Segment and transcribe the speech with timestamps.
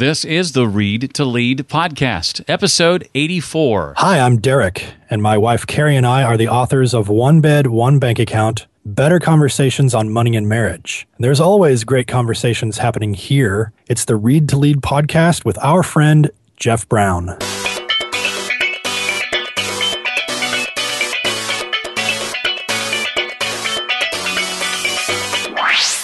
[0.00, 3.96] This is the Read to Lead podcast, episode 84.
[3.98, 7.66] Hi, I'm Derek, and my wife Carrie and I are the authors of One Bed,
[7.66, 11.06] One Bank Account Better Conversations on Money and Marriage.
[11.18, 13.74] There's always great conversations happening here.
[13.90, 17.36] It's the Read to Lead podcast with our friend Jeff Brown.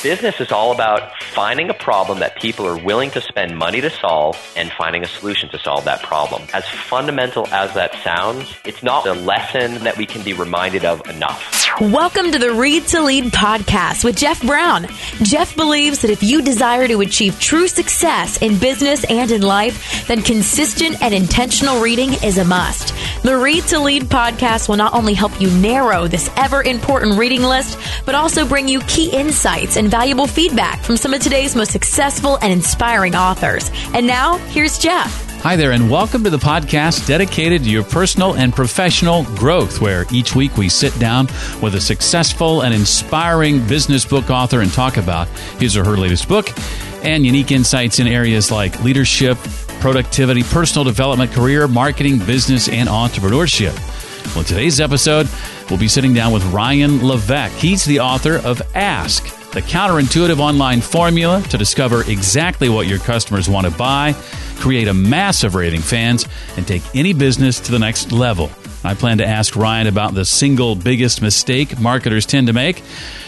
[0.06, 3.90] Business is all about finding a problem that people are willing to spend money to
[3.90, 6.42] solve and finding a solution to solve that problem.
[6.54, 11.04] As fundamental as that sounds, it's not a lesson that we can be reminded of
[11.08, 11.65] enough.
[11.80, 14.86] Welcome to the Read to Lead podcast with Jeff Brown.
[15.20, 20.06] Jeff believes that if you desire to achieve true success in business and in life,
[20.06, 22.94] then consistent and intentional reading is a must.
[23.24, 27.42] The Read to Lead podcast will not only help you narrow this ever important reading
[27.42, 31.72] list, but also bring you key insights and valuable feedback from some of today's most
[31.72, 33.70] successful and inspiring authors.
[33.92, 35.25] And now, here's Jeff.
[35.42, 40.04] Hi there, and welcome to the podcast dedicated to your personal and professional growth, where
[40.10, 41.26] each week we sit down
[41.62, 45.28] with a successful and inspiring business book author and talk about
[45.60, 46.48] his or her latest book
[47.04, 49.38] and unique insights in areas like leadership,
[49.78, 53.74] productivity, personal development, career, marketing, business, and entrepreneurship.
[54.34, 55.28] Well, today's episode,
[55.70, 57.56] we'll be sitting down with Ryan Levesque.
[57.58, 59.24] He's the author of Ask,
[59.56, 64.14] the counterintuitive online formula to discover exactly what your customers want to buy,
[64.56, 68.50] create a massive raving fans, and take any business to the next level.
[68.84, 72.82] I plan to ask Ryan about the single biggest mistake marketers tend to make,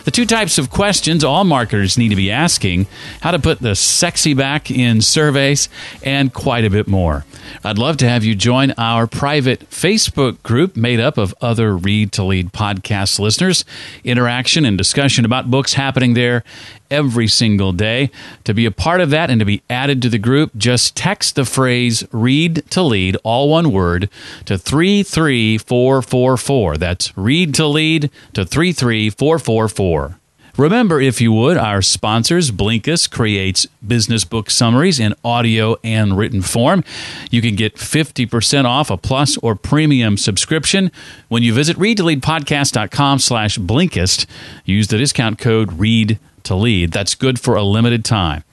[0.05, 2.87] the two types of questions all marketers need to be asking,
[3.21, 5.69] how to put the sexy back in surveys,
[6.03, 7.25] and quite a bit more.
[7.65, 12.13] I'd love to have you join our private Facebook group made up of other Read
[12.13, 13.65] to Lead podcast listeners.
[14.05, 16.45] Interaction and discussion about books happening there
[16.91, 18.11] every single day.
[18.45, 21.35] To be a part of that and to be added to the group, just text
[21.35, 24.09] the phrase read to lead, all one word,
[24.47, 26.77] to 33444.
[26.77, 30.19] That's read to lead to 33444.
[30.59, 36.43] Remember, if you would, our sponsors, Blinkist creates business book summaries in audio and written
[36.43, 36.83] form.
[37.31, 40.91] You can get 50% off a plus or premium subscription
[41.29, 44.27] when you visit readtoleadpodcast.com slash Blinkist.
[44.65, 46.19] Use the discount code READ
[46.49, 46.93] to lead.
[46.93, 48.45] That's good for a limited time.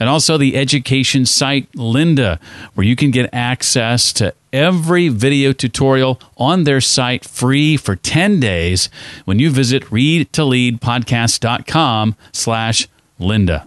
[0.00, 2.40] And also the education site Lynda,
[2.74, 8.40] where you can get access to every video tutorial on their site free for 10
[8.40, 8.88] days
[9.24, 12.88] when you visit readtoleadpodcast.com slash
[13.20, 13.64] Lynda.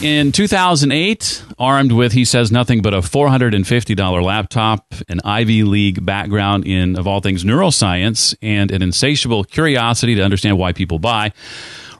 [0.00, 6.66] In 2008, armed with, he says, nothing but a $450 laptop, an Ivy League background
[6.66, 11.32] in, of all things, neuroscience, and an insatiable curiosity to understand why people buy,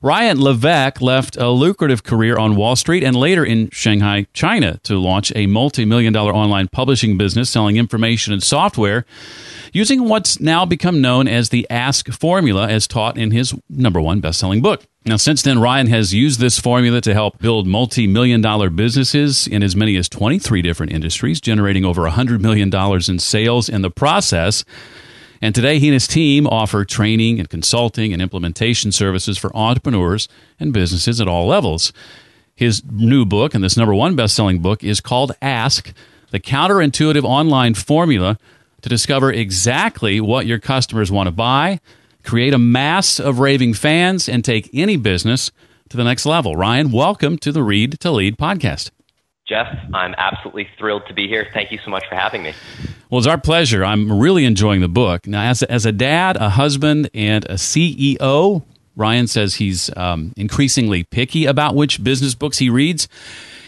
[0.04, 4.98] Ryan Levesque left a lucrative career on Wall Street and later in Shanghai, China, to
[4.98, 9.06] launch a multi million dollar online publishing business selling information and software
[9.72, 14.20] using what's now become known as the Ask formula as taught in his number one
[14.20, 14.82] best selling book.
[15.06, 19.46] Now, since then, Ryan has used this formula to help build multi million dollar businesses
[19.46, 22.70] in as many as 23 different industries, generating over $100 million
[23.08, 24.66] in sales in the process.
[25.44, 30.26] And today, he and his team offer training and consulting and implementation services for entrepreneurs
[30.58, 31.92] and businesses at all levels.
[32.54, 35.92] His new book, and this number one best selling book, is called Ask
[36.30, 38.38] The Counterintuitive Online Formula
[38.80, 41.78] to Discover Exactly What Your Customers Want to Buy,
[42.22, 45.50] Create a Mass of Raving Fans, and Take Any Business
[45.90, 46.56] to the Next Level.
[46.56, 48.92] Ryan, welcome to the Read to Lead podcast.
[49.46, 51.46] Jeff, I'm absolutely thrilled to be here.
[51.52, 52.54] Thank you so much for having me.
[53.10, 53.84] Well, it's our pleasure.
[53.84, 55.26] I'm really enjoying the book.
[55.26, 58.62] Now, as a, as a dad, a husband, and a CEO,
[58.96, 63.06] Ryan says he's um, increasingly picky about which business books he reads.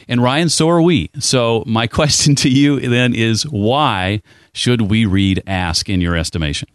[0.09, 1.11] And Ryan, so are we.
[1.19, 4.23] So, my question to you then is why
[4.55, 6.69] should we read Ask in your estimation?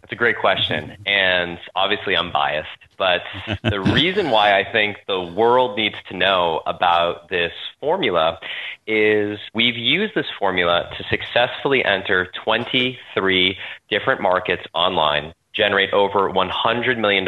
[0.00, 0.96] That's a great question.
[1.06, 2.68] And obviously, I'm biased.
[2.98, 3.22] But
[3.62, 8.38] the reason why I think the world needs to know about this formula
[8.86, 13.56] is we've used this formula to successfully enter 23
[13.88, 17.24] different markets online generate over $100 million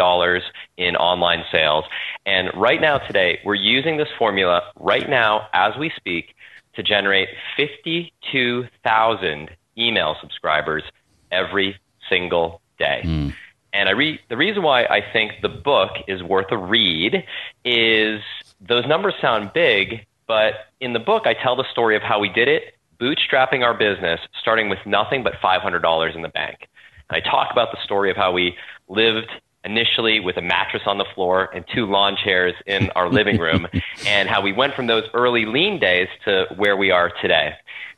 [0.76, 1.84] in online sales.
[2.24, 6.36] And right now, today, we're using this formula right now as we speak
[6.74, 10.84] to generate 52,000 email subscribers
[11.32, 11.78] every
[12.08, 13.02] single day.
[13.04, 13.34] Mm.
[13.72, 17.24] And I re- the reason why I think the book is worth a read
[17.64, 18.20] is
[18.60, 22.28] those numbers sound big, but in the book, I tell the story of how we
[22.28, 26.68] did it, bootstrapping our business, starting with nothing but $500 in the bank.
[27.08, 28.56] And I talk about the story of how we
[28.88, 29.30] lived
[29.64, 33.66] initially with a mattress on the floor and two lawn chairs in our living room,
[34.06, 37.54] and how we went from those early lean days to where we are today.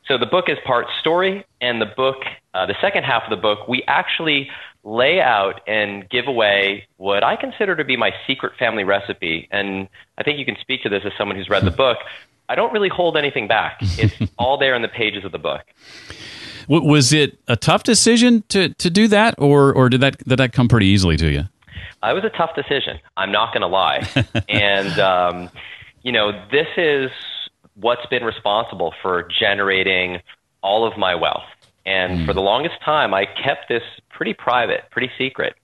[0.07, 2.17] So the book is part story, and the book,
[2.53, 4.49] uh, the second half of the book, we actually
[4.83, 9.47] lay out and give away what I consider to be my secret family recipe.
[9.51, 9.87] And
[10.17, 11.97] I think you can speak to this as someone who's read the book.
[12.49, 13.77] I don't really hold anything back.
[13.81, 15.61] It's all there in the pages of the book.
[16.67, 20.53] Was it a tough decision to, to do that, or, or did that did that
[20.53, 21.43] come pretty easily to you?
[22.03, 22.99] It was a tough decision.
[23.15, 24.07] I'm not going to lie.
[24.49, 25.49] and, um,
[26.01, 27.11] you know, this is
[27.75, 30.19] what's been responsible for generating
[30.61, 31.43] all of my wealth.
[31.85, 32.25] And mm.
[32.25, 35.55] for the longest time, I kept this pretty private, pretty secret.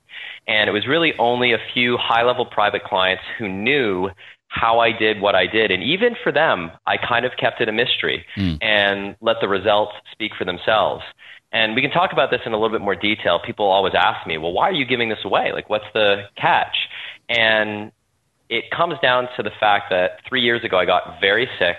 [0.48, 4.10] And it was really only a few high level private clients who knew
[4.50, 5.72] how I did what I did.
[5.72, 8.58] And even for them, I kind of kept it a mystery mm.
[8.62, 11.04] and let the results speak for themselves.
[11.52, 13.40] And we can talk about this in a little bit more detail.
[13.44, 15.52] People always ask me, well, why are you giving this away?
[15.54, 16.76] Like, what's the catch?
[17.28, 17.92] And
[18.50, 21.78] it comes down to the fact that three years ago, I got very sick.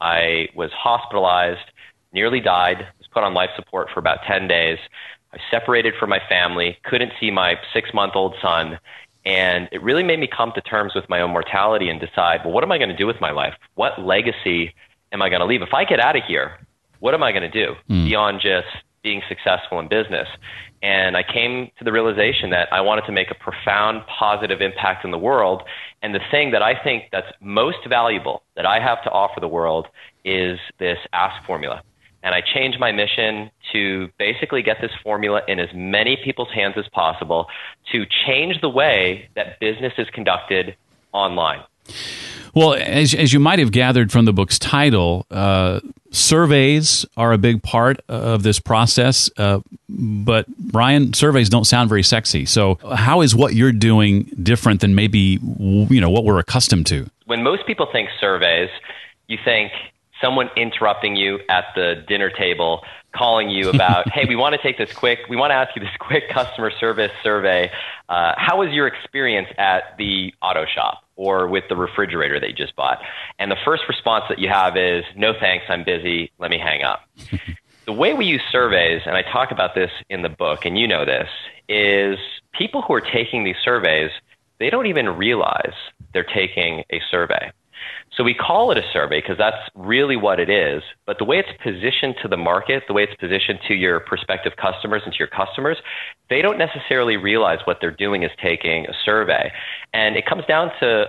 [0.00, 1.70] I was hospitalized,
[2.12, 4.78] nearly died, put on life support for about 10 days.
[5.32, 8.78] I separated from my family, couldn't see my six month old son.
[9.24, 12.54] And it really made me come to terms with my own mortality and decide, well,
[12.54, 13.54] what am I going to do with my life?
[13.74, 14.74] What legacy
[15.12, 15.62] am I going to leave?
[15.62, 16.58] If I get out of here,
[17.00, 18.04] what am I going to do mm.
[18.04, 18.66] beyond just
[19.02, 20.28] being successful in business.
[20.82, 25.04] And I came to the realization that I wanted to make a profound positive impact
[25.04, 25.62] in the world.
[26.02, 29.48] And the thing that I think that's most valuable that I have to offer the
[29.48, 29.88] world
[30.24, 31.82] is this ask formula.
[32.22, 36.74] And I changed my mission to basically get this formula in as many people's hands
[36.76, 37.46] as possible
[37.92, 40.76] to change the way that business is conducted
[41.12, 41.62] online.
[42.54, 45.80] Well, as, as you might have gathered from the book's title, uh,
[46.10, 49.30] surveys are a big part of this process.
[49.36, 52.44] Uh, but, Ryan, surveys don't sound very sexy.
[52.46, 57.08] So, how is what you're doing different than maybe you know what we're accustomed to?
[57.26, 58.70] When most people think surveys,
[59.28, 59.70] you think
[60.20, 62.82] someone interrupting you at the dinner table
[63.14, 65.80] calling you about, hey, we want to take this quick, we want to ask you
[65.80, 67.70] this quick customer service survey.
[68.08, 72.54] Uh, how was your experience at the auto shop or with the refrigerator that you
[72.54, 73.00] just bought?
[73.38, 76.82] And the first response that you have is, no thanks, I'm busy, let me hang
[76.82, 77.02] up.
[77.86, 80.86] the way we use surveys, and I talk about this in the book, and you
[80.86, 81.28] know this,
[81.68, 82.18] is
[82.52, 84.10] people who are taking these surveys,
[84.58, 85.74] they don't even realize
[86.12, 87.50] they're taking a survey.
[88.20, 90.82] So we call it a survey because that's really what it is.
[91.06, 94.52] But the way it's positioned to the market, the way it's positioned to your prospective
[94.60, 95.78] customers and to your customers,
[96.28, 99.50] they don't necessarily realize what they're doing is taking a survey.
[99.94, 101.06] And it comes down to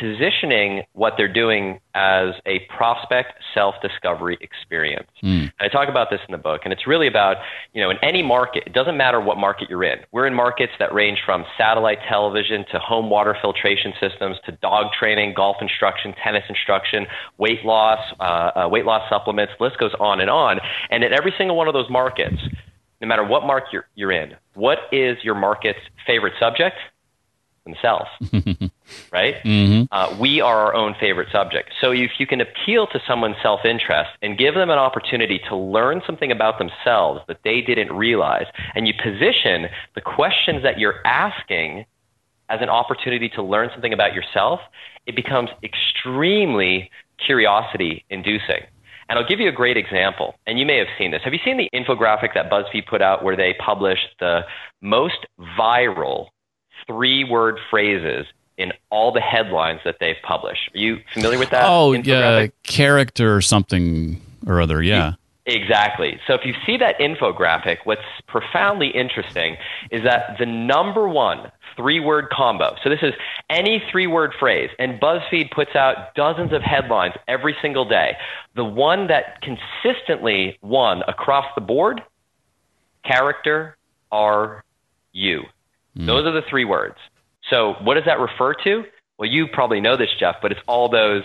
[0.00, 5.08] positioning what they're doing as a prospect self-discovery experience.
[5.22, 5.52] Mm.
[5.60, 7.36] I talk about this in the book, and it's really about,
[7.74, 9.98] you know, in any market, it doesn't matter what market you're in.
[10.10, 14.92] We're in markets that range from satellite television to home water filtration systems to dog
[14.98, 17.06] training, golf instruction, tennis instruction,
[17.36, 18.22] weight loss, uh,
[18.64, 20.60] uh, weight loss supplements, list goes on and on.
[20.90, 22.36] And in every single one of those markets,
[23.02, 26.76] no matter what market you're, you're in, what is your market's favorite subject?
[27.64, 28.08] themselves,
[29.12, 29.36] right?
[29.44, 29.84] Mm-hmm.
[29.90, 31.70] Uh, we are our own favorite subject.
[31.80, 35.56] So if you can appeal to someone's self interest and give them an opportunity to
[35.56, 41.06] learn something about themselves that they didn't realize, and you position the questions that you're
[41.06, 41.86] asking
[42.48, 44.60] as an opportunity to learn something about yourself,
[45.06, 46.90] it becomes extremely
[47.24, 48.62] curiosity inducing.
[49.08, 51.22] And I'll give you a great example, and you may have seen this.
[51.24, 54.42] Have you seen the infographic that BuzzFeed put out where they published the
[54.80, 55.26] most
[55.58, 56.28] viral
[56.86, 58.26] three word phrases
[58.60, 60.70] in all the headlines that they've published.
[60.74, 61.64] Are you familiar with that?
[61.66, 64.82] Oh, yeah, character or something or other.
[64.82, 65.14] Yeah.
[65.46, 66.20] Exactly.
[66.26, 69.56] So if you see that infographic, what's profoundly interesting
[69.90, 73.14] is that the number one three word combo, so this is
[73.48, 78.16] any three word phrase, and BuzzFeed puts out dozens of headlines every single day.
[78.54, 82.02] The one that consistently won across the board
[83.04, 83.76] character
[84.12, 84.62] are
[85.12, 85.44] you.
[85.96, 86.06] Mm.
[86.06, 86.96] Those are the three words.
[87.50, 88.84] So what does that refer to?
[89.18, 91.24] Well, you probably know this, Jeff, but it's all those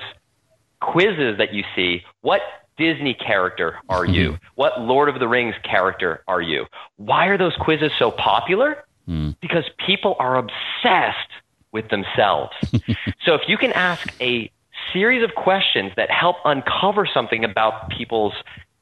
[0.81, 2.01] quizzes that you see.
[2.21, 2.41] What
[2.77, 4.31] Disney character are you?
[4.31, 4.45] Mm-hmm.
[4.55, 6.65] What Lord of the Rings character are you?
[6.97, 8.83] Why are those quizzes so popular?
[9.07, 9.35] Mm.
[9.39, 11.31] Because people are obsessed
[11.71, 12.51] with themselves.
[13.25, 14.51] so if you can ask a
[14.91, 18.33] series of questions that help uncover something about people's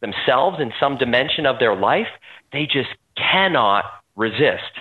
[0.02, 2.08] themselves in some dimension of their life,
[2.52, 3.86] they just cannot
[4.16, 4.72] resist.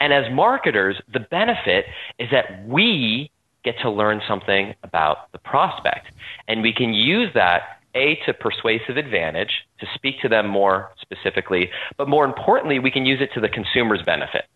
[0.00, 1.84] And as marketers, the benefit
[2.18, 3.30] is that we
[3.62, 6.06] get to learn something about the prospect.
[6.48, 11.70] And we can use that a to persuasive advantage to speak to them more specifically,
[11.96, 14.46] but more importantly, we can use it to the consumer's benefit.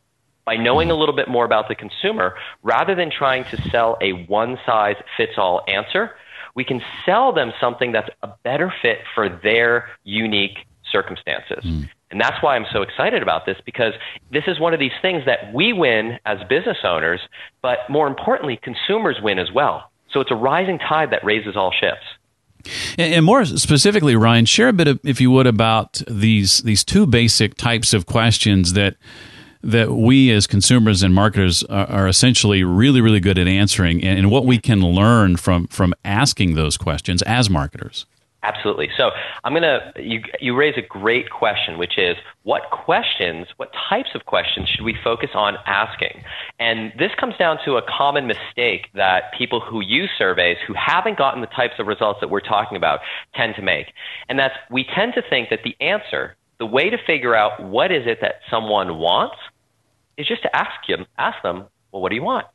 [0.47, 4.13] by knowing a little bit more about the consumer, rather than trying to sell a
[4.27, 6.11] one size fits all answer,
[6.55, 10.59] we can sell them something that's a better fit for their unique
[10.93, 11.65] circumstances.
[11.65, 11.89] Mm.
[12.15, 13.93] And that's why I'm so excited about this because
[14.31, 17.19] this is one of these things that we win as business owners,
[17.61, 19.91] but more importantly, consumers win as well.
[20.13, 22.05] So it's a rising tide that raises all ships.
[22.97, 27.05] And more specifically, Ryan, share a bit, of, if you would, about these these two
[27.05, 28.95] basic types of questions that
[29.61, 34.21] that we as consumers and marketers are, are essentially really, really good at answering, and,
[34.21, 38.07] and what we can learn from from asking those questions as marketers.
[38.45, 38.91] Absolutely.
[38.99, 39.11] So
[39.43, 44.27] I'm gonna you you raise a great question, which is what questions, what types of
[44.27, 46.23] questions should we focus on asking?
[46.59, 51.17] And this comes down to a common mistake that people who use surveys who haven't
[51.17, 53.01] gotten the types of results that we're talking about
[53.35, 53.87] tend to make,
[54.29, 57.91] and that's we tend to think that the answer, the way to figure out what
[57.91, 59.37] is it that someone wants,
[60.19, 62.47] is just to ask them ask them, well, what do you want?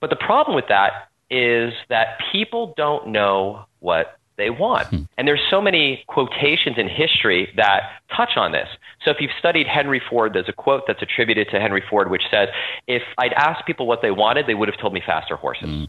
[0.00, 4.88] But the problem with that is that people don't know what they want.
[4.88, 5.02] Hmm.
[5.16, 8.68] And there's so many quotations in history that touch on this.
[9.04, 12.24] So if you've studied Henry Ford, there's a quote that's attributed to Henry Ford which
[12.30, 12.48] says,
[12.86, 15.68] if I'd asked people what they wanted, they would have told me faster horses.
[15.68, 15.84] Hmm.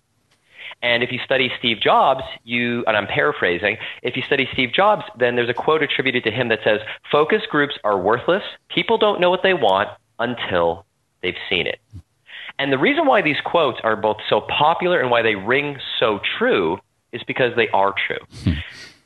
[0.82, 5.04] And if you study Steve Jobs, you, and I'm paraphrasing, if you study Steve Jobs,
[5.18, 8.44] then there's a quote attributed to him that says, focus groups are worthless.
[8.70, 9.90] People don't know what they want
[10.20, 10.86] until
[11.22, 11.80] they've seen it.
[12.60, 16.20] And the reason why these quotes are both so popular and why they ring so
[16.38, 16.80] true
[17.12, 18.18] is because they are true.
[18.44, 18.60] Hmm.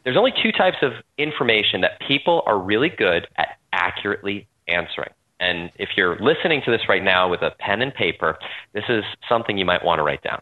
[0.03, 5.11] There's only two types of information that people are really good at accurately answering.
[5.39, 8.37] And if you're listening to this right now with a pen and paper,
[8.73, 10.41] this is something you might want to write down.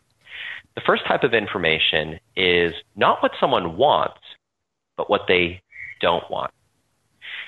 [0.76, 4.20] The first type of information is not what someone wants,
[4.98, 5.62] but what they
[6.02, 6.52] don't want.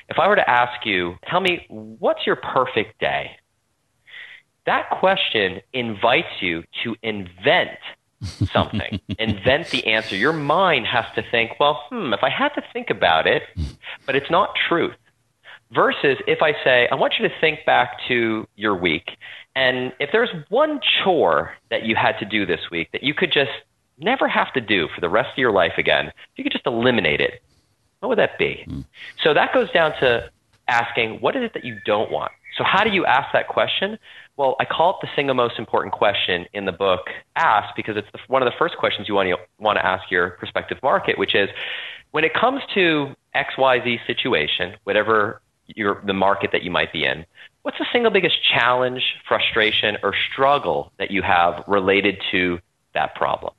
[0.10, 3.32] If I were to ask you, tell me, what's your perfect day?
[4.66, 7.80] That question invites you to invent
[8.22, 10.16] something, invent the answer.
[10.16, 13.44] Your mind has to think, well, hmm, if I had to think about it,
[14.06, 14.96] but it's not truth.
[15.72, 19.12] Versus if I say, I want you to think back to your week,
[19.56, 23.32] and if there's one chore that you had to do this week that you could
[23.32, 23.52] just
[23.98, 26.66] never have to do for the rest of your life again, if you could just
[26.66, 27.42] eliminate it,
[28.00, 28.66] what would that be?
[28.68, 28.86] Mm.
[29.24, 30.30] So that goes down to
[30.68, 32.32] asking, what is it that you don't want?
[32.58, 33.98] So how do you ask that question?
[34.42, 37.02] Well, I call it the single most important question in the book,
[37.36, 40.10] Ask, because it's the, one of the first questions you want to, want to ask
[40.10, 41.48] your prospective market, which is
[42.10, 47.24] when it comes to XYZ situation, whatever your, the market that you might be in,
[47.62, 52.58] what's the single biggest challenge, frustration, or struggle that you have related to
[52.96, 53.54] that problem?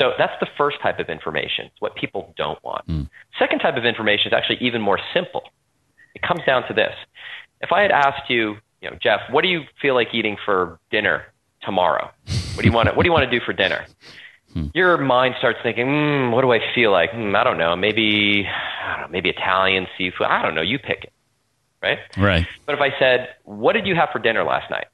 [0.00, 2.88] So that's the first type of information, what people don't want.
[2.88, 3.08] Mm.
[3.38, 5.44] Second type of information is actually even more simple.
[6.16, 6.94] It comes down to this.
[7.60, 10.78] If I had asked you, you know, Jeff, what do you feel like eating for
[10.90, 11.24] dinner
[11.62, 12.10] tomorrow?
[12.54, 13.86] What do you want to, what do you want to do for dinner?
[14.52, 14.66] Hmm.
[14.74, 17.12] Your mind starts thinking, mm, what do I feel like?
[17.12, 17.74] Mm, I don't know.
[17.76, 20.26] Maybe, I don't know, maybe Italian seafood.
[20.26, 20.62] I don't know.
[20.62, 21.12] You pick it.
[21.80, 21.98] Right?
[22.18, 22.46] Right.
[22.66, 24.86] But if I said, what did you have for dinner last night?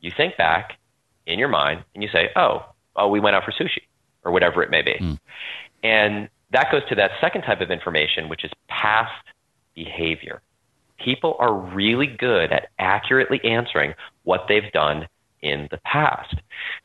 [0.00, 0.78] You think back
[1.26, 3.82] in your mind and you say, oh, oh, we went out for sushi
[4.24, 4.96] or whatever it may be.
[4.98, 5.14] Hmm.
[5.82, 9.12] And that goes to that second type of information, which is past
[9.74, 10.40] behavior
[10.98, 15.08] people are really good at accurately answering what they've done
[15.42, 16.34] in the past.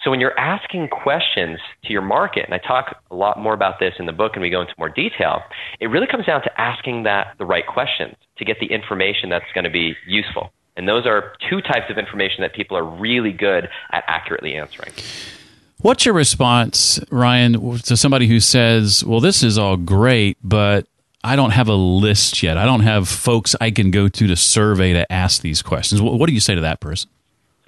[0.03, 3.79] So when you're asking questions to your market, and I talk a lot more about
[3.79, 5.41] this in the book and we go into more detail,
[5.79, 9.49] it really comes down to asking that the right questions to get the information that's
[9.53, 10.51] going to be useful.
[10.75, 14.91] And those are two types of information that people are really good at accurately answering.
[15.81, 20.87] What's your response, Ryan, to somebody who says, well, this is all great, but
[21.23, 22.57] I don't have a list yet.
[22.57, 26.01] I don't have folks I can go to to survey to ask these questions.
[26.01, 27.09] What, what do you say to that person?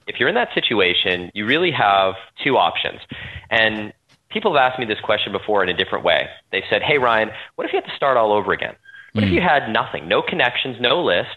[0.08, 3.02] If you're in that situation, you really have two options.
[3.50, 3.94] And
[4.30, 6.28] people have asked me this question before in a different way.
[6.52, 8.76] They said, Hey, Ryan, what if you had to start all over again?
[9.14, 9.28] What mm.
[9.28, 9.36] if hmm.
[9.36, 11.36] you had nothing, no connections, no list,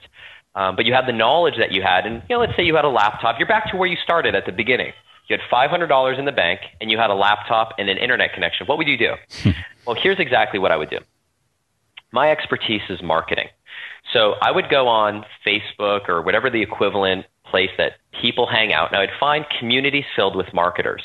[0.55, 2.07] um, but you had the knowledge that you had?
[2.07, 3.39] And you know, let's say you had a laptop.
[3.39, 4.93] You're back to where you started at the beginning.
[5.27, 8.67] You had $500 in the bank and you had a laptop and an internet connection.
[8.67, 9.15] What would you do?
[9.87, 10.99] well, here's exactly what I would do
[12.15, 13.49] my expertise is marketing.
[14.13, 18.89] So I would go on Facebook or whatever the equivalent place that people hang out,
[18.89, 21.03] and I would find communities filled with marketers.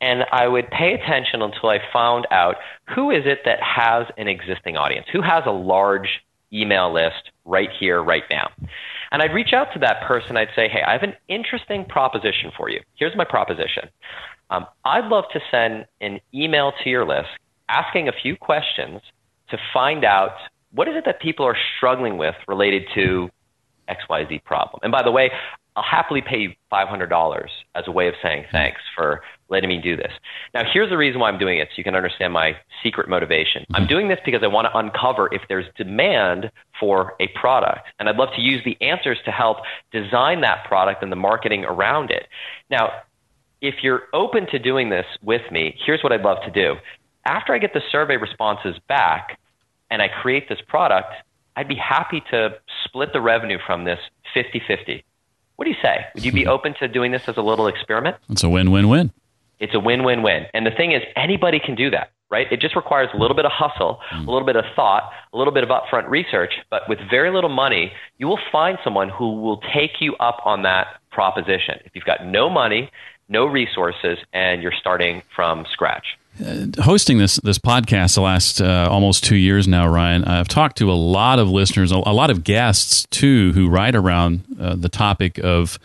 [0.00, 2.56] And I would pay attention until I found out
[2.94, 6.08] who is it that has an existing audience, who has a large
[6.50, 8.50] email list right here, right now.
[9.12, 10.38] And I'd reach out to that person.
[10.38, 12.80] I'd say, hey, I have an interesting proposition for you.
[12.94, 13.90] Here's my proposition.
[14.48, 17.28] Um, I'd love to send an email to your list
[17.68, 19.02] asking a few questions
[19.50, 20.32] to find out
[20.72, 23.30] what is it that people are struggling with related to
[23.88, 24.80] XYZ problem.
[24.82, 25.30] And by the way,
[25.76, 29.96] I'll happily pay you $500 as a way of saying thanks for letting me do
[29.96, 30.10] this.
[30.52, 33.64] Now, here's the reason why I'm doing it so you can understand my secret motivation.
[33.72, 36.50] I'm doing this because I want to uncover if there's demand
[36.80, 37.86] for a product.
[37.98, 39.58] And I'd love to use the answers to help
[39.92, 42.26] design that product and the marketing around it.
[42.70, 42.90] Now,
[43.60, 46.74] if you're open to doing this with me, here's what I'd love to do.
[47.28, 49.38] After I get the survey responses back
[49.90, 51.12] and I create this product,
[51.56, 53.98] I'd be happy to split the revenue from this
[54.32, 55.04] 50 50.
[55.56, 56.06] What do you say?
[56.14, 56.48] Would you be hmm.
[56.48, 58.16] open to doing this as a little experiment?
[58.30, 59.12] It's a win win win.
[59.60, 60.46] It's a win win win.
[60.54, 62.46] And the thing is, anybody can do that, right?
[62.50, 64.26] It just requires a little bit of hustle, hmm.
[64.26, 66.54] a little bit of thought, a little bit of upfront research.
[66.70, 70.62] But with very little money, you will find someone who will take you up on
[70.62, 71.80] that proposition.
[71.84, 72.90] If you've got no money,
[73.28, 76.17] no resources, and you're starting from scratch.
[76.44, 80.78] Uh, hosting this this podcast the last uh, almost two years now, Ryan, I've talked
[80.78, 84.88] to a lot of listeners, a, lot of guests too, who write around uh, the
[84.88, 85.78] topic of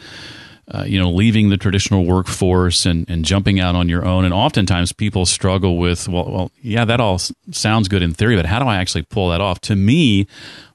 [0.72, 4.24] uh, you know, leaving the traditional workforce and, and jumping out on your own.
[4.26, 7.20] And oftentimes people struggle with, well, well, yeah, that all
[7.52, 9.60] sounds good in theory, but how do I actually pull that off?
[9.62, 10.26] To me,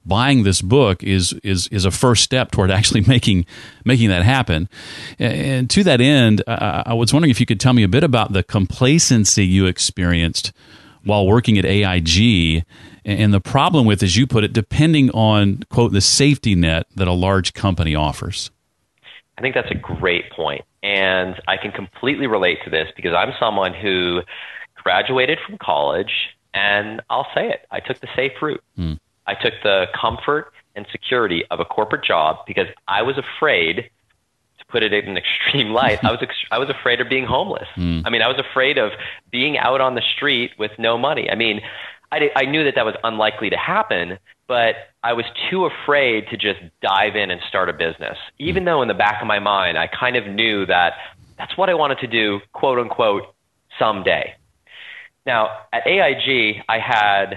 [0.09, 3.47] buying this book is is is a first step toward actually making
[3.85, 4.69] making that happen.
[5.19, 8.03] And to that end, uh, I was wondering if you could tell me a bit
[8.03, 10.53] about the complacency you experienced
[11.05, 12.65] while working at AIG
[13.05, 17.09] and the problem with, as you put it, depending on quote the safety net that
[17.09, 18.51] a large company offers.
[19.39, 20.65] I think that's a great point.
[20.83, 24.21] And I can completely relate to this because I'm someone who
[24.83, 26.13] graduated from college,
[26.53, 28.63] and I'll say it, I took the safe route.
[28.79, 28.99] Mm.
[29.29, 33.91] I took the comfort and security of a corporate job because I was afraid
[34.59, 36.03] to put it in an extreme light.
[36.03, 37.69] I was ex- I was afraid of being homeless.
[37.77, 38.03] Mm.
[38.07, 38.93] I mean, I was afraid of
[39.31, 41.31] being out on the street with no money.
[41.31, 41.61] I mean,
[42.11, 46.39] I, I knew that that was unlikely to happen, but I was too afraid to
[46.39, 48.17] just dive in and start a business.
[48.39, 50.95] Even though in the back of my mind, I kind of knew that
[51.37, 53.35] that's what I wanted to do, quote unquote,
[53.79, 54.35] someday.
[55.27, 57.35] Now, at AIG, I had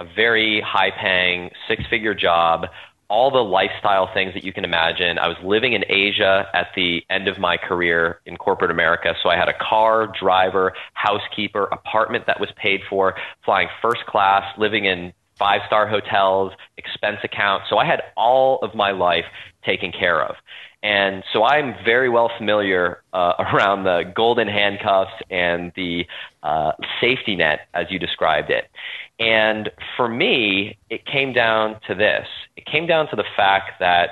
[0.00, 2.66] a very high paying six figure job,
[3.08, 5.18] all the lifestyle things that you can imagine.
[5.18, 9.14] I was living in Asia at the end of my career in corporate America.
[9.22, 14.44] So I had a car, driver, housekeeper, apartment that was paid for, flying first class,
[14.56, 17.66] living in five star hotels, expense accounts.
[17.68, 19.24] So I had all of my life
[19.64, 20.36] taken care of.
[20.82, 26.06] And so I'm very well familiar uh, around the golden handcuffs and the
[26.42, 28.70] uh, safety net, as you described it.
[29.18, 34.10] And for me, it came down to this it came down to the fact that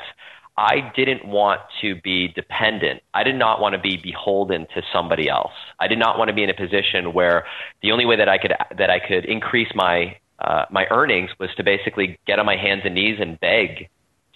[0.57, 3.01] I didn't want to be dependent.
[3.15, 5.53] I did not want to be beholden to somebody else.
[5.79, 7.47] I did not want to be in a position where
[7.81, 11.51] the only way that I could that I could increase my uh, my earnings was
[11.57, 13.89] to basically get on my hands and knees and beg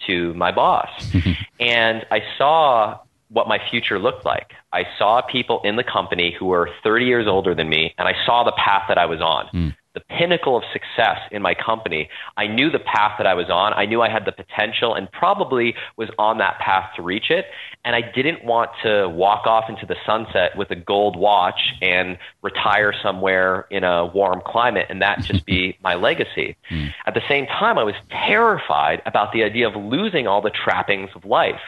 [0.07, 0.89] to my boss.
[1.59, 4.53] and I saw what my future looked like.
[4.71, 8.13] I saw people in the company who were 30 years older than me, and I
[8.25, 9.47] saw the path that I was on.
[9.53, 12.09] Mm the pinnacle of success in my company.
[12.35, 13.73] I knew the path that I was on.
[13.73, 17.45] I knew I had the potential and probably was on that path to reach it.
[17.85, 22.17] And I didn't want to walk off into the sunset with a gold watch and
[22.41, 26.55] retire somewhere in a warm climate and that just be my legacy.
[26.71, 26.93] Mm.
[27.05, 31.09] At the same time, I was terrified about the idea of losing all the trappings
[31.15, 31.59] of life.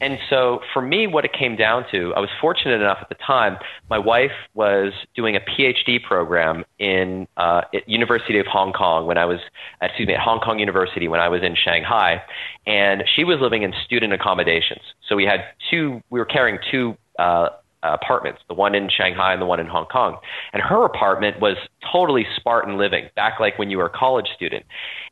[0.00, 3.16] And so for me, what it came down to, I was fortunate enough at the
[3.16, 3.58] time.
[3.88, 9.18] My wife was doing a PhD program in uh, at University of Hong Kong when
[9.18, 9.40] I was,
[9.82, 12.22] excuse me, at Hong Kong University when I was in Shanghai,
[12.66, 14.82] and she was living in student accommodations.
[15.08, 17.50] So we had two, we were carrying two uh,
[17.82, 20.18] apartments, the one in Shanghai and the one in Hong Kong.
[20.52, 21.56] And her apartment was
[21.92, 24.64] totally Spartan living, back like when you were a college student.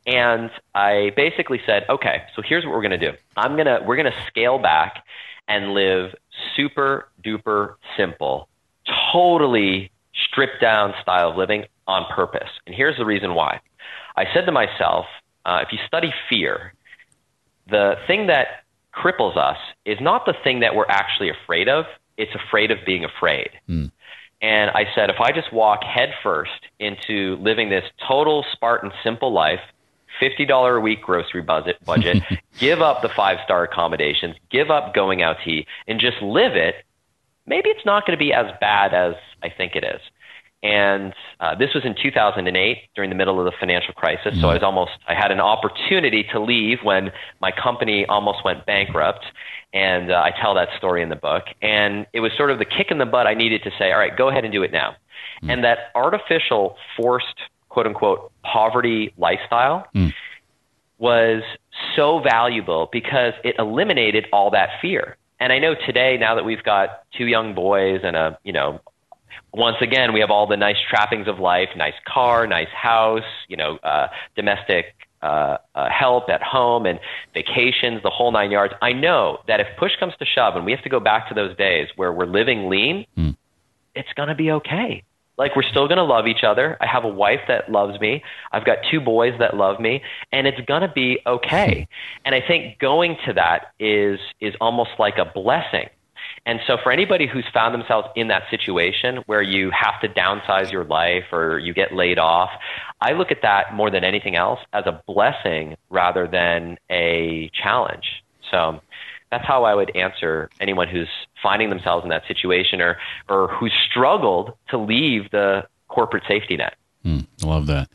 [0.05, 3.17] And I basically said, okay, so here's what we're going to do.
[3.35, 5.03] I'm going to, we're going to scale back
[5.47, 6.13] and live
[6.55, 8.47] super duper simple,
[9.11, 12.49] totally stripped down style of living on purpose.
[12.65, 13.61] And here's the reason why.
[14.15, 15.05] I said to myself,
[15.45, 16.73] uh, if you study fear,
[17.69, 21.85] the thing that cripples us is not the thing that we're actually afraid of,
[22.19, 23.49] it's afraid of being afraid.
[23.67, 23.91] Mm.
[24.41, 29.59] And I said, if I just walk headfirst into living this total Spartan simple life,
[30.21, 32.23] $50 a week grocery budget, budget
[32.59, 36.55] give up the five star accommodations, give up going out to eat, and just live
[36.55, 36.75] it,
[37.47, 40.01] maybe it's not going to be as bad as I think it is.
[40.61, 44.39] And uh, this was in 2008 during the middle of the financial crisis.
[44.41, 48.65] So I was almost, I had an opportunity to leave when my company almost went
[48.65, 49.25] bankrupt.
[49.71, 51.43] And uh, I tell that story in the book.
[51.61, 53.99] And it was sort of the kick in the butt I needed to say, all
[53.99, 54.95] right, go ahead and do it now.
[55.43, 55.53] Mm.
[55.53, 60.13] And that artificial, forced, quote unquote, poverty lifestyle mm.
[60.97, 61.41] was
[61.95, 65.15] so valuable because it eliminated all that fear.
[65.39, 68.81] And I know today, now that we've got two young boys and a, you know,
[69.53, 73.57] once again, we have all the nice trappings of life, nice car, nice house, you
[73.57, 76.99] know, uh, domestic uh, uh, help at home and
[77.33, 78.73] vacations, the whole nine yards.
[78.81, 81.33] I know that if push comes to shove and we have to go back to
[81.33, 83.35] those days where we're living lean, mm.
[83.95, 85.03] it's going to be okay.
[85.37, 86.77] Like we're still going to love each other.
[86.81, 88.23] I have a wife that loves me.
[88.51, 91.87] I've got two boys that love me, and it's going to be okay.
[92.25, 95.89] And I think going to that is is almost like a blessing.
[96.49, 100.71] And so for anybody who's found themselves in that situation where you have to downsize
[100.71, 102.49] your life or you get laid off,
[102.99, 108.23] I look at that more than anything else as a blessing rather than a challenge.
[108.49, 108.81] So
[109.29, 111.07] that's how I would answer anyone who's
[111.43, 112.97] finding themselves in that situation or,
[113.29, 116.73] or who struggled to leave the corporate safety net.
[117.05, 117.89] Mm, love that.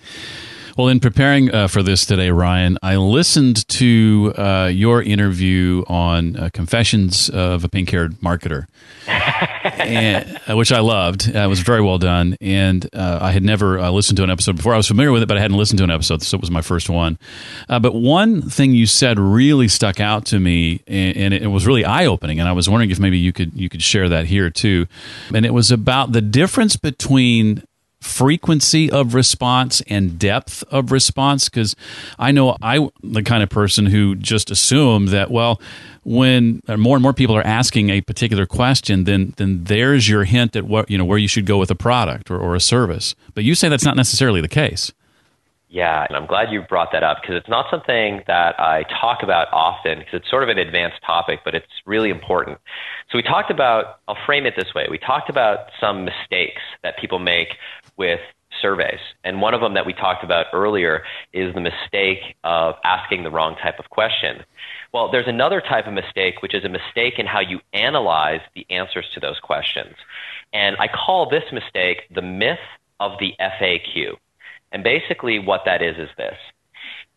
[0.77, 6.35] Well, in preparing uh, for this today, Ryan, I listened to uh, your interview on
[6.35, 8.67] uh, Confessions of a Pink Haired Marketer,
[9.07, 11.31] and, uh, which I loved.
[11.33, 12.37] Uh, it was very well done.
[12.41, 14.75] And uh, I had never listened to an episode before.
[14.75, 16.51] I was familiar with it, but I hadn't listened to an episode, so it was
[16.51, 17.21] my first one.
[17.69, 21.85] but one thing you said really stuck out to me, and, and it was really
[21.85, 22.41] eye opening.
[22.41, 24.87] And I was wondering if maybe you could you could share that here too.
[25.33, 27.63] And it was about the difference between
[28.05, 31.75] frequency of response and depth of response because
[32.19, 35.61] I know i'm the kind of person who just assume that well
[36.05, 40.55] when more and more people are asking a particular question then then there's your hint
[40.55, 43.15] at what you know where you should go with a product or, or a service
[43.33, 44.93] but you say that's not necessarily the case
[45.75, 49.25] yeah, and I'm glad you brought that up because it's not something that I talk
[49.25, 52.59] about often because it's sort of an advanced topic, but it's really important.
[53.11, 54.87] So we talked about, I'll frame it this way.
[54.89, 57.49] We talked about some mistakes that people make
[57.97, 58.21] with
[58.63, 59.01] surveys.
[59.25, 61.03] And one of them that we talked about earlier
[61.33, 64.45] is the mistake of asking the wrong type of question.
[64.93, 68.67] Well, there's another type of mistake, which is a mistake in how you analyze the
[68.71, 69.95] answers to those questions.
[70.53, 72.59] And I call this mistake the myth
[73.01, 74.15] of the FAQ.
[74.73, 76.37] And basically, what that is is this.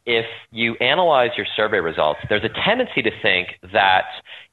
[0.05, 4.05] If you analyze your survey results, there's a tendency to think that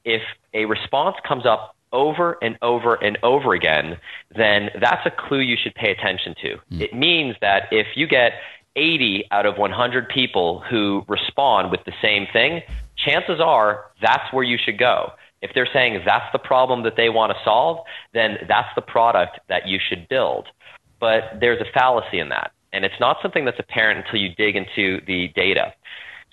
[0.05, 3.97] if a response comes up over and over and over again,
[4.37, 6.57] then that's a clue you should pay attention to.
[6.73, 6.81] Mm.
[6.83, 8.33] It means that if you get
[8.77, 12.61] 80 out of 100 people who respond with the same thing,
[12.97, 15.13] chances are that's where you should go.
[15.41, 19.41] If they're saying that's the problem that they want to solve, then that's the product
[19.49, 20.49] that you should build.
[21.01, 24.57] But there's a fallacy in that and it's not something that's apparent until you dig
[24.57, 25.73] into the data.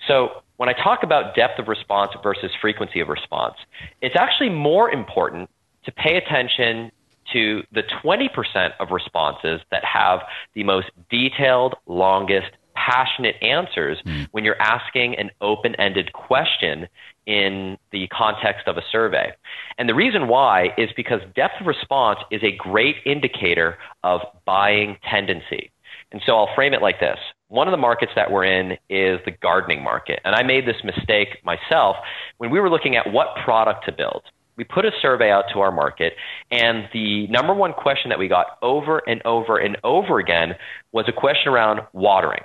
[0.08, 3.54] So when I talk about depth of response versus frequency of response,
[4.02, 5.48] it's actually more important
[5.84, 6.90] to pay attention
[7.32, 10.20] to the 20% of responses that have
[10.54, 14.26] the most detailed, longest, passionate answers mm.
[14.32, 16.88] when you're asking an open ended question
[17.26, 19.32] in the context of a survey.
[19.78, 24.96] And the reason why is because depth of response is a great indicator of buying
[25.08, 25.70] tendency.
[26.10, 27.18] And so I'll frame it like this.
[27.48, 30.20] One of the markets that we're in is the gardening market.
[30.24, 31.96] And I made this mistake myself
[32.38, 34.22] when we were looking at what product to build.
[34.62, 36.14] We put a survey out to our market,
[36.52, 40.54] and the number one question that we got over and over and over again
[40.92, 42.44] was a question around watering.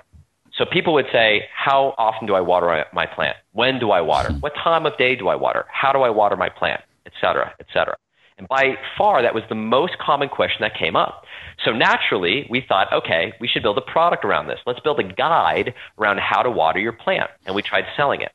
[0.58, 3.38] So people would say, How often do I water my plant?
[3.52, 4.34] When do I water?
[4.40, 5.66] What time of day do I water?
[5.72, 6.82] How do I water my plant?
[7.06, 7.96] Et cetera, et cetera.
[8.40, 11.24] And by far, that was the most common question that came up.
[11.64, 14.58] So naturally, we thought, okay, we should build a product around this.
[14.66, 17.30] Let's build a guide around how to water your plant.
[17.46, 18.32] And we tried selling it.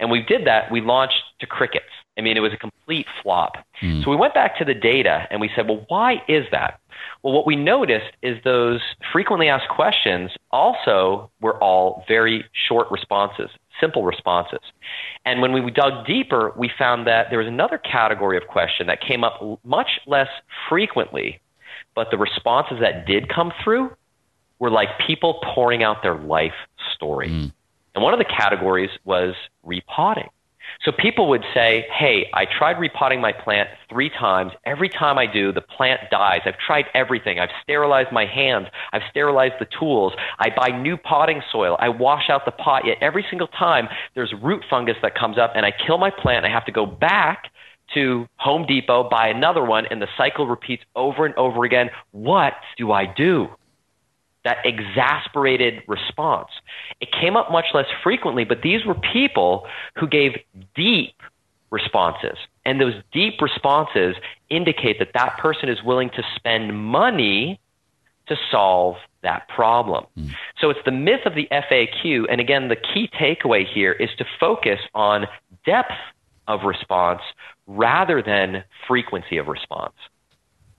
[0.00, 0.72] And we did that.
[0.72, 1.84] We launched to crickets.
[2.18, 3.56] I mean, it was a complete flop.
[3.80, 4.04] Mm.
[4.04, 6.80] So we went back to the data and we said, well, why is that?
[7.22, 8.80] Well, what we noticed is those
[9.12, 13.50] frequently asked questions also were all very short responses,
[13.80, 14.60] simple responses.
[15.24, 19.00] And when we dug deeper, we found that there was another category of question that
[19.00, 20.28] came up much less
[20.68, 21.40] frequently
[21.98, 23.90] but the responses that did come through
[24.60, 26.52] were like people pouring out their life
[26.94, 27.28] story.
[27.28, 27.52] Mm.
[27.96, 30.28] And one of the categories was repotting.
[30.84, 34.52] So people would say, Hey, I tried repotting my plant three times.
[34.64, 36.40] Every time I do, the plant dies.
[36.44, 37.40] I've tried everything.
[37.40, 38.68] I've sterilized my hands.
[38.92, 40.12] I've sterilized the tools.
[40.38, 41.76] I buy new potting soil.
[41.80, 42.86] I wash out the pot.
[42.86, 46.46] Yet every single time there's root fungus that comes up and I kill my plant.
[46.46, 47.50] I have to go back
[47.94, 51.88] to Home Depot, buy another one, and the cycle repeats over and over again.
[52.12, 53.48] What do I do?
[54.48, 56.48] That exasperated response.
[57.02, 59.66] It came up much less frequently, but these were people
[59.98, 60.38] who gave
[60.74, 61.12] deep
[61.70, 62.38] responses.
[62.64, 64.16] And those deep responses
[64.48, 67.60] indicate that that person is willing to spend money
[68.28, 70.06] to solve that problem.
[70.18, 70.34] Mm.
[70.62, 72.24] So it's the myth of the FAQ.
[72.30, 75.26] And again, the key takeaway here is to focus on
[75.66, 75.92] depth
[76.46, 77.20] of response
[77.66, 79.92] rather than frequency of response.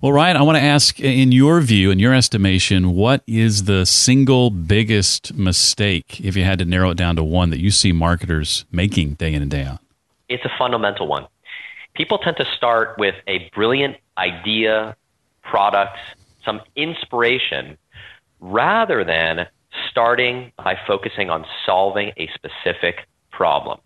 [0.02, 3.86] Well, Ryan, I want to ask in your view, in your estimation, what is the
[3.86, 7.92] single biggest mistake, if you had to narrow it down to one, that you see
[7.92, 9.80] marketers making day in and day out?
[10.30, 11.28] It's a fundamental one.
[11.96, 14.96] People tend to start with a brilliant idea,
[15.44, 15.98] product,
[16.46, 17.78] some inspiration,
[18.40, 19.48] rather than
[19.92, 23.82] starting by focusing on solving a specific problem.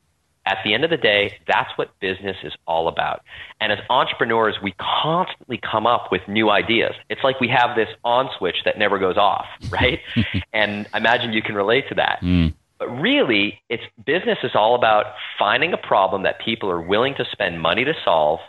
[0.45, 3.21] At the end of the day, that's what business is all about.
[3.61, 6.93] And as entrepreneurs, we constantly come up with new ideas.
[7.09, 9.99] It's like we have this on switch that never goes off, right?
[10.53, 12.19] and I imagine you can relate to that.
[12.21, 12.53] Mm.
[12.77, 15.05] But really, it's business is all about
[15.39, 18.39] finding a problem that people are willing to spend money to solve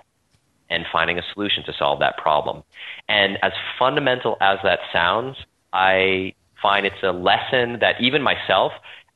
[0.70, 2.64] and finding a solution to solve that problem.
[3.08, 5.36] And as fundamental as that sounds,
[5.72, 8.72] I find it's a lesson that even myself,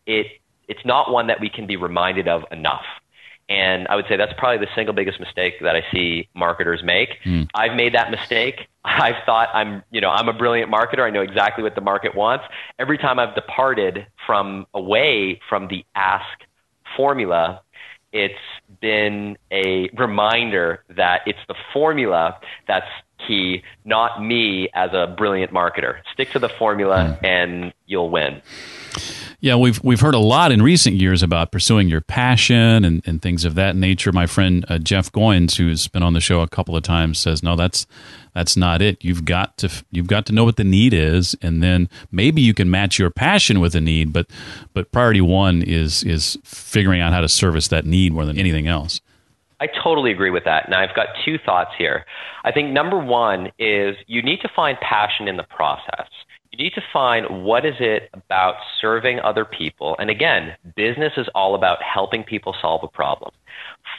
[0.07, 0.27] it
[0.69, 2.85] it's not one that we can be reminded of enough.
[3.49, 7.09] And I would say that's probably the single biggest mistake that I see marketers make.
[7.25, 7.49] Mm.
[7.55, 8.69] I've made that mistake.
[8.85, 11.01] I've thought I'm, you know, I'm a brilliant marketer.
[11.01, 12.45] I know exactly what the market wants.
[12.79, 16.27] Every time I've departed from away from the ask
[16.95, 17.63] formula,
[18.13, 18.35] it's
[18.81, 22.87] been a reminder that it's the formula that's
[23.27, 26.01] key, not me as a brilliant marketer.
[26.13, 27.27] Stick to the formula mm.
[27.27, 28.43] and you'll win.
[29.41, 33.23] Yeah, we've we've heard a lot in recent years about pursuing your passion and, and
[33.23, 34.11] things of that nature.
[34.11, 37.41] My friend uh, Jeff Goins, who's been on the show a couple of times, says
[37.41, 37.87] no, that's
[38.35, 39.05] that's not it.
[39.05, 42.53] You've got to you've got to know what the need is, and then maybe you
[42.53, 44.13] can match your passion with a need.
[44.13, 44.27] But
[44.75, 48.67] but priority one is is figuring out how to service that need more than anything
[48.67, 49.01] else.
[49.61, 50.69] I totally agree with that.
[50.69, 52.05] Now, I've got two thoughts here.
[52.45, 56.07] I think number one is you need to find passion in the process
[56.53, 59.97] you need to find what is it about serving other people.
[59.99, 63.33] And again, business is all about helping people solve a problem.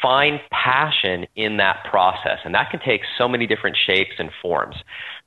[0.01, 4.75] Find passion in that process, and that can take so many different shapes and forms.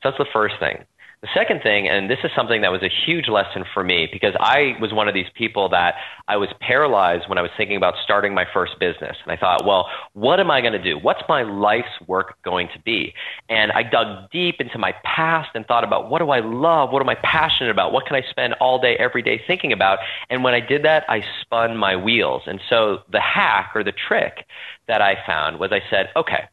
[0.02, 0.84] So that's the first thing.
[1.22, 4.34] The second thing, and this is something that was a huge lesson for me because
[4.40, 5.94] I was one of these people that
[6.26, 9.16] I was paralyzed when I was thinking about starting my first business.
[9.22, 10.98] And I thought, well, what am I going to do?
[10.98, 13.14] What's my life's work going to be?
[13.48, 16.90] And I dug deep into my past and thought about what do I love?
[16.90, 17.92] What am I passionate about?
[17.92, 20.00] What can I spend all day, every day thinking about?
[20.28, 22.42] And when I did that, I spun my wheels.
[22.46, 24.44] And so the hack or the trick
[24.88, 26.48] that I found was I said, okay,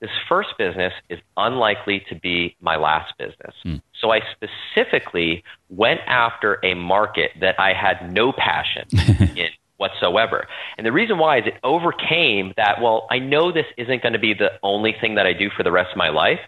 [0.00, 3.54] this first business is unlikely to be my last business.
[3.64, 3.82] Mm.
[4.00, 8.86] So I specifically went after a market that I had no passion
[9.36, 10.46] in whatsoever.
[10.76, 14.18] And the reason why is it overcame that, well, I know this isn't going to
[14.18, 16.40] be the only thing that I do for the rest of my life.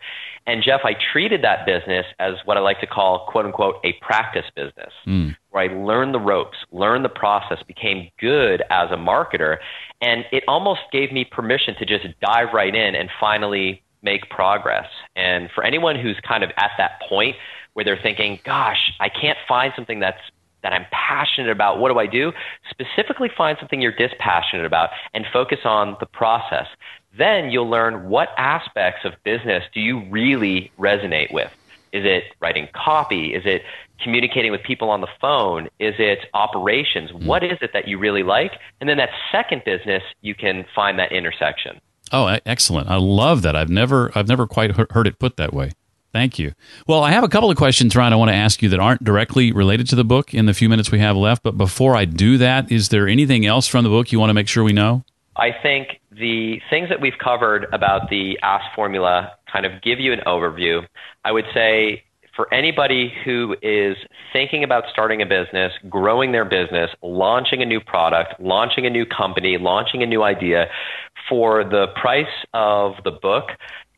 [0.46, 3.92] And Jeff, I treated that business as what I like to call, quote unquote, a
[4.00, 5.36] practice business, mm.
[5.50, 9.58] where I learned the ropes, learned the process, became good as a marketer.
[10.00, 14.86] And it almost gave me permission to just dive right in and finally make progress.
[15.14, 17.36] And for anyone who's kind of at that point
[17.74, 20.20] where they're thinking, gosh, I can't find something that's
[20.62, 21.78] that I'm passionate about.
[21.78, 22.32] What do I do?
[22.68, 26.66] Specifically find something you're dispassionate about and focus on the process.
[27.16, 31.50] Then you'll learn what aspects of business do you really resonate with.
[31.92, 33.34] Is it writing copy?
[33.34, 33.62] Is it
[34.02, 35.66] communicating with people on the phone?
[35.78, 37.10] Is it operations?
[37.10, 37.26] Mm.
[37.26, 38.52] What is it that you really like?
[38.80, 41.80] And then that second business, you can find that intersection.
[42.12, 42.88] Oh, excellent!
[42.88, 43.54] I love that.
[43.54, 45.70] I've never, I've never quite heard it put that way.
[46.12, 46.54] Thank you.
[46.88, 49.04] Well, I have a couple of questions, Ryan, I want to ask you that aren't
[49.04, 51.44] directly related to the book in the few minutes we have left.
[51.44, 54.34] But before I do that, is there anything else from the book you want to
[54.34, 55.04] make sure we know?
[55.40, 60.12] I think the things that we've covered about the ASK formula kind of give you
[60.12, 60.86] an overview.
[61.24, 62.04] I would say
[62.36, 63.96] for anybody who is
[64.34, 69.06] thinking about starting a business, growing their business, launching a new product, launching a new
[69.06, 70.66] company, launching a new idea,
[71.26, 73.48] for the price of the book,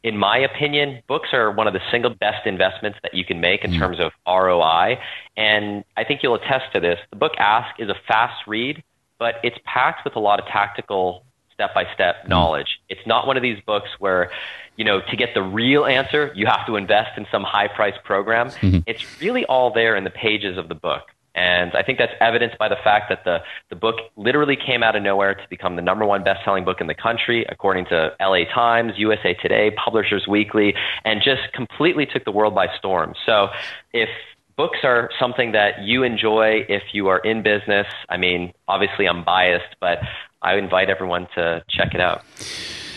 [0.04, 3.64] in my opinion, books are one of the single best investments that you can make
[3.64, 3.78] in mm.
[3.78, 4.96] terms of ROI.
[5.36, 6.98] And I think you'll attest to this.
[7.10, 8.82] The book Ask is a fast read
[9.22, 11.24] but it's packed with a lot of tactical
[11.62, 12.80] step by step knowledge.
[12.88, 14.30] It's not one of these books where,
[14.76, 17.94] you know, to get the real answer, you have to invest in some high price
[18.04, 18.50] program.
[18.50, 18.78] Mm-hmm.
[18.86, 21.02] It's really all there in the pages of the book.
[21.34, 23.38] And I think that's evidenced by the fact that the,
[23.70, 26.80] the book literally came out of nowhere to become the number one best selling book
[26.80, 30.74] in the country, according to LA Times, USA Today, Publishers Weekly,
[31.06, 33.14] and just completely took the world by storm.
[33.24, 33.48] So
[33.94, 34.10] if
[34.56, 37.86] books are something that you enjoy if you are in business.
[38.08, 39.98] I mean, obviously I'm biased, but
[40.42, 42.22] I invite everyone to check it out.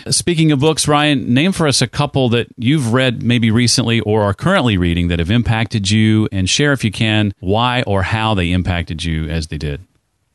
[0.08, 4.22] Speaking of books, Ryan, name for us a couple that you've read maybe recently or
[4.22, 8.32] are currently reading that have impacted you, and share, if you can, why or how
[8.34, 9.80] they impacted you as they did.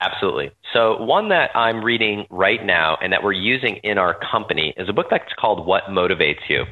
[0.02, 0.52] Absolutely.
[0.74, 4.90] So, one that I'm reading right now and that we're using in our company is
[4.90, 6.66] a book that's called What Motivates You.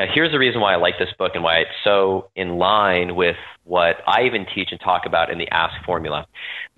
[0.00, 3.16] Now, here's the reason why I like this book and why it's so in line
[3.16, 6.26] with what I even teach and talk about in the Ask formula.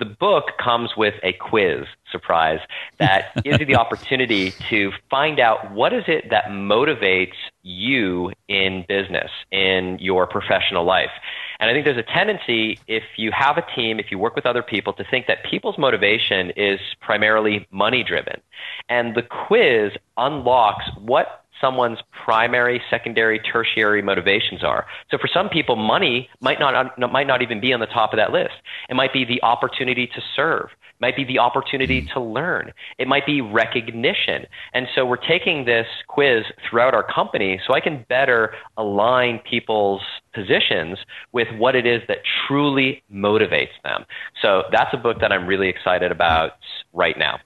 [0.00, 2.58] The book comes with a quiz, surprise,
[2.98, 8.84] that gives you the opportunity to find out what is it that motivates you in
[8.88, 11.12] business, in your professional life.
[11.60, 14.46] And I think there's a tendency, if you have a team, if you work with
[14.46, 18.40] other people, to think that people's motivation is primarily money driven.
[18.88, 24.84] And the quiz unlocks what someone's primary, secondary, tertiary motivations are.
[25.10, 28.12] So for some people, money might not, uh, might not even be on the top
[28.12, 28.54] of that list.
[28.88, 32.72] It might be the opportunity to serve It might be the opportunity to learn.
[32.98, 34.46] It might be recognition.
[34.72, 40.02] And so we're taking this quiz throughout our company so I can better align people's
[40.34, 40.98] positions
[41.30, 44.04] with what it is that truly motivates them.
[44.40, 46.52] So that's a book that I'm really excited about
[46.92, 47.38] right now.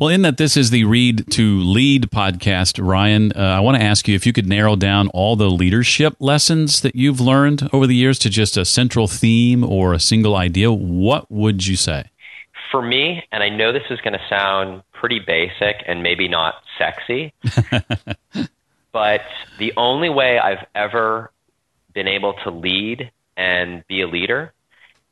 [0.00, 3.82] Well, in that this is the Read to Lead podcast, Ryan, uh, I want to
[3.82, 7.86] ask you if you could narrow down all the leadership lessons that you've learned over
[7.86, 10.72] the years to just a central theme or a single idea.
[10.72, 12.06] What would you say?
[12.70, 16.54] for me, and I know this is going to sound pretty basic and maybe not
[16.78, 17.34] sexy,
[18.92, 19.22] but
[19.58, 21.32] the only way I've ever
[21.92, 24.52] been able to lead and be a leader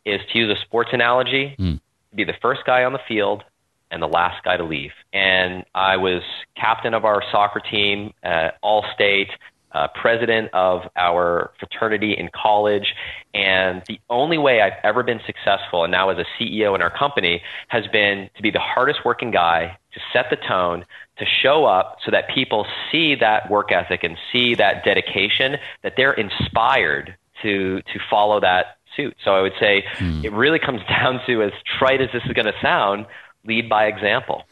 [0.04, 1.80] is to use a sports analogy, mm.
[2.14, 3.42] be the first guy on the field
[3.90, 4.92] and the last guy to leave.
[5.12, 6.22] And I was
[6.56, 9.28] captain of our soccer team, uh, all state,
[9.72, 12.94] uh, president of our fraternity in college.
[13.34, 16.96] And the only way I've ever been successful, and now as a CEO in our
[16.96, 20.84] company, has been to be the hardest working guy, to set the tone,
[21.18, 25.94] to show up so that people see that work ethic and see that dedication, that
[25.96, 29.16] they're inspired to, to follow that suit.
[29.24, 30.24] So I would say hmm.
[30.24, 33.06] it really comes down to, as trite as this is going to sound,
[33.44, 34.44] lead by example.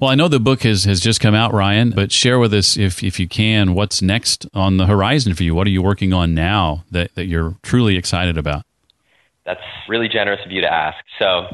[0.00, 2.76] Well, I know the book has, has just come out, Ryan, but share with us,
[2.76, 5.54] if, if you can, what's next on the horizon for you?
[5.54, 8.64] What are you working on now that, that you're truly excited about?
[9.44, 10.96] That's really generous of you to ask.
[11.18, 11.48] So,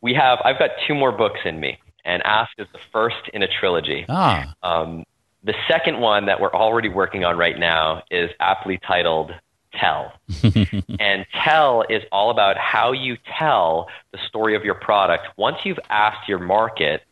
[0.00, 3.42] we have, I've got two more books in me, and Ask is the first in
[3.42, 4.06] a trilogy.
[4.08, 4.54] Ah.
[4.62, 5.04] Um,
[5.44, 9.32] the second one that we're already working on right now is aptly titled
[9.72, 10.12] Tell.
[10.98, 15.78] and Tell is all about how you tell the story of your product once you've
[15.88, 17.02] asked your market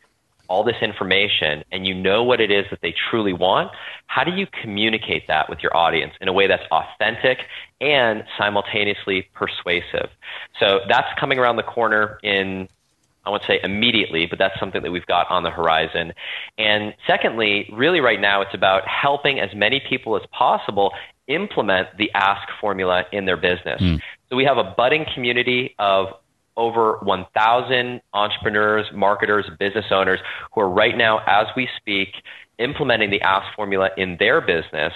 [0.48, 3.70] all this information and you know what it is that they truly want,
[4.06, 7.38] how do you communicate that with your audience in a way that's authentic
[7.80, 10.08] and simultaneously persuasive?
[10.58, 12.68] So that's coming around the corner in
[13.26, 16.14] I won't say immediately, but that's something that we've got on the horizon.
[16.56, 20.92] And secondly, really right now, it's about helping as many people as possible
[21.28, 23.80] implement the ask formula in their business.
[23.80, 24.00] Mm.
[24.28, 26.08] So we have a budding community of
[26.56, 30.18] over 1,000 entrepreneurs, marketers, business owners
[30.52, 32.08] who are right now, as we speak,
[32.58, 34.92] implementing the Ask formula in their business.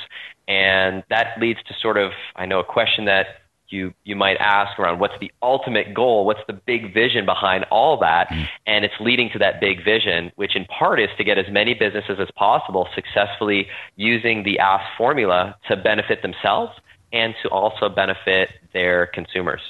[0.48, 3.26] And that leads to sort of, I know, a question that
[3.72, 6.24] you, you might ask around what's the ultimate goal?
[6.24, 8.28] What's the big vision behind all that?
[8.28, 8.48] Mm.
[8.66, 11.74] And it's leading to that big vision, which in part is to get as many
[11.74, 16.72] businesses as possible successfully using the Ask formula to benefit themselves
[17.12, 19.60] and to also benefit their consumers.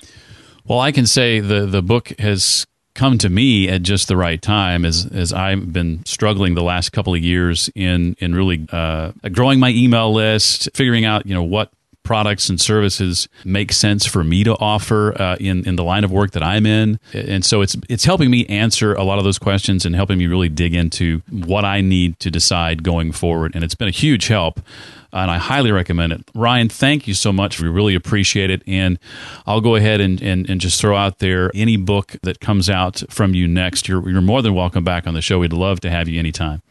[0.64, 4.40] Well, I can say the the book has come to me at just the right
[4.40, 9.12] time as as I've been struggling the last couple of years in in really uh,
[9.32, 14.24] growing my email list, figuring out you know what products and services make sense for
[14.24, 17.62] me to offer uh, in in the line of work that I'm in, and so
[17.62, 20.74] it's it's helping me answer a lot of those questions and helping me really dig
[20.74, 24.60] into what I need to decide going forward, and it's been a huge help
[25.12, 26.22] and I highly recommend it.
[26.34, 27.60] Ryan, thank you so much.
[27.60, 28.62] We really appreciate it.
[28.66, 28.98] And
[29.46, 33.02] I'll go ahead and, and, and just throw out there any book that comes out
[33.10, 33.88] from you next.
[33.88, 35.38] You're, you're more than welcome back on the show.
[35.38, 36.62] We'd love to have you anytime.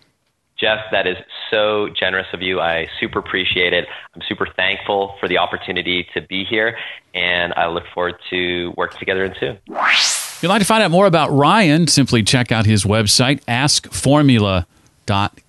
[0.62, 1.18] Jeff, that is
[1.50, 2.62] so generous of you.
[2.62, 3.88] I super appreciate it.
[4.16, 6.78] I'm super thankful for the opportunity to be here,
[7.16, 9.58] and I look forward to working together in soon.
[9.68, 13.92] If you'd like to find out more about Ryan, simply check out his website, Ask
[13.92, 14.68] Formula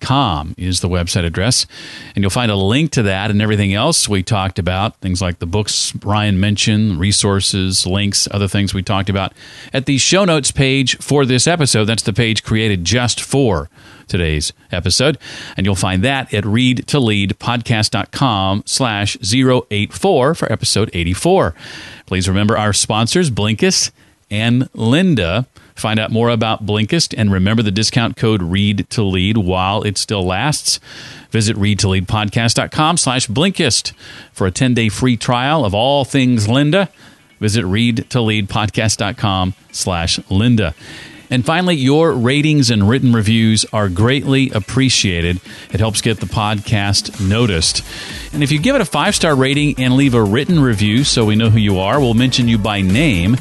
[0.01, 1.65] com is the website address.
[2.15, 5.39] And you'll find a link to that and everything else we talked about, things like
[5.39, 9.33] the books Ryan mentioned, resources, links, other things we talked about
[9.71, 11.85] at the show notes page for this episode.
[11.85, 13.69] That's the page created just for
[14.07, 15.17] today's episode.
[15.57, 21.55] And you'll find that at readtoleadpodcast.com slash 084 for episode 84.
[22.05, 23.91] Please remember our sponsors, Blinkist
[24.29, 25.45] and Lynda.
[25.75, 29.97] Find out more about Blinkist and remember the discount code READ to LEAD while it
[29.97, 30.79] still lasts.
[31.31, 33.93] Visit readtoleadpodcast.com slash Blinkist
[34.31, 36.89] for a 10-day free trial of all things Lynda.
[37.39, 40.75] Visit readtoleadpodcast.com slash Lynda.
[41.29, 45.39] And finally, your ratings and written reviews are greatly appreciated.
[45.71, 47.83] It helps get the podcast noticed.
[48.33, 51.25] And if you give it a five star rating and leave a written review so
[51.25, 53.37] we know who you are, we'll mention you by name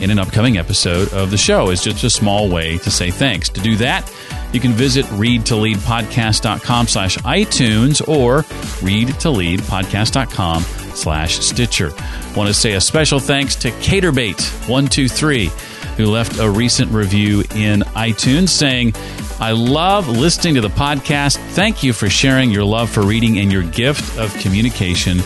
[0.00, 1.70] in an upcoming episode of the show.
[1.70, 3.48] It's just a small way to say thanks.
[3.50, 4.10] To do that,
[4.52, 8.42] you can visit readtoleadpodcast.com slash iTunes or
[8.82, 10.62] readtoleadpodcast.com
[10.94, 11.92] slash Stitcher.
[12.36, 18.50] Want to say a special thanks to Caterbait123 who left a recent review in iTunes
[18.50, 18.94] saying,
[19.38, 21.36] I love listening to the podcast.
[21.52, 25.18] Thank you for sharing your love for reading and your gift of communication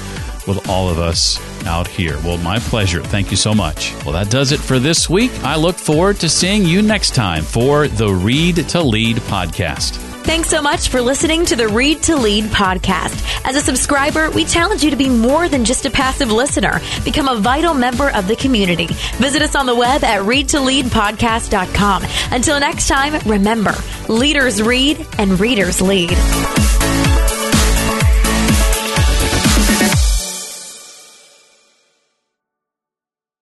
[0.47, 2.19] with all of us out here.
[2.25, 3.03] Well, my pleasure.
[3.03, 3.95] Thank you so much.
[4.05, 5.31] Well, that does it for this week.
[5.45, 10.10] I look forward to seeing you next time for the Read to Lead podcast.
[10.23, 13.27] Thanks so much for listening to the Read to Lead podcast.
[13.45, 16.81] As a subscriber, we challenge you to be more than just a passive listener.
[17.05, 18.87] Become a vital member of the community.
[19.17, 22.05] Visit us on the web at readtoleadpodcast.com.
[22.31, 23.75] Until next time, remember,
[24.09, 26.11] leaders read and readers lead.